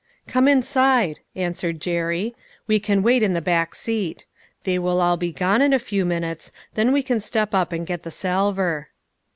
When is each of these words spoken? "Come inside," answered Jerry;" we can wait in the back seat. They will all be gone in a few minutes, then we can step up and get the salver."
"Come 0.27 0.47
inside," 0.47 1.19
answered 1.35 1.79
Jerry;" 1.79 2.35
we 2.65 2.79
can 2.79 3.03
wait 3.03 3.21
in 3.21 3.33
the 3.33 3.39
back 3.41 3.75
seat. 3.75 4.25
They 4.63 4.79
will 4.79 4.99
all 4.99 5.15
be 5.15 5.31
gone 5.31 5.61
in 5.61 5.73
a 5.73 5.77
few 5.77 6.05
minutes, 6.05 6.51
then 6.73 6.91
we 6.91 7.03
can 7.03 7.19
step 7.19 7.53
up 7.53 7.71
and 7.71 7.85
get 7.85 8.01
the 8.01 8.09
salver." 8.09 8.89